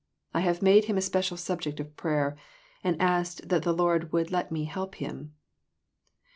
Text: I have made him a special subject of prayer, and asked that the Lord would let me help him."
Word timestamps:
I 0.33 0.39
have 0.39 0.63
made 0.63 0.85
him 0.85 0.97
a 0.97 0.99
special 1.01 1.37
subject 1.37 1.79
of 1.79 1.95
prayer, 1.95 2.35
and 2.83 2.99
asked 2.99 3.49
that 3.49 3.61
the 3.61 3.71
Lord 3.71 4.11
would 4.11 4.31
let 4.31 4.51
me 4.51 4.63
help 4.63 4.95
him." 4.95 5.35